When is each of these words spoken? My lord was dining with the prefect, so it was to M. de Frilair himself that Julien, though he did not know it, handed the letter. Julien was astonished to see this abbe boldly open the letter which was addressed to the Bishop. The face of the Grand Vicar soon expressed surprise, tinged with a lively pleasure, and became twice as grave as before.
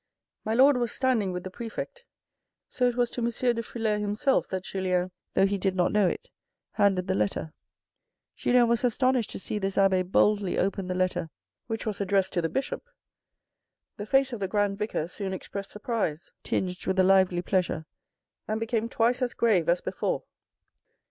My 0.43 0.55
lord 0.55 0.77
was 0.77 0.97
dining 0.97 1.31
with 1.31 1.43
the 1.43 1.51
prefect, 1.51 2.05
so 2.67 2.87
it 2.87 2.95
was 2.95 3.11
to 3.11 3.21
M. 3.21 3.25
de 3.27 3.61
Frilair 3.61 3.99
himself 3.99 4.47
that 4.47 4.63
Julien, 4.63 5.11
though 5.35 5.45
he 5.45 5.59
did 5.59 5.75
not 5.75 5.91
know 5.91 6.07
it, 6.07 6.27
handed 6.71 7.05
the 7.05 7.13
letter. 7.13 7.53
Julien 8.35 8.67
was 8.67 8.83
astonished 8.83 9.29
to 9.29 9.39
see 9.39 9.59
this 9.59 9.77
abbe 9.77 10.01
boldly 10.01 10.57
open 10.57 10.87
the 10.87 10.95
letter 10.95 11.29
which 11.67 11.85
was 11.85 12.01
addressed 12.01 12.33
to 12.33 12.41
the 12.41 12.49
Bishop. 12.49 12.89
The 13.97 14.07
face 14.07 14.33
of 14.33 14.39
the 14.39 14.47
Grand 14.47 14.79
Vicar 14.79 15.07
soon 15.07 15.33
expressed 15.33 15.69
surprise, 15.69 16.31
tinged 16.41 16.83
with 16.87 16.97
a 16.97 17.03
lively 17.03 17.43
pleasure, 17.43 17.85
and 18.47 18.59
became 18.59 18.89
twice 18.89 19.21
as 19.21 19.35
grave 19.35 19.69
as 19.69 19.81
before. 19.81 20.23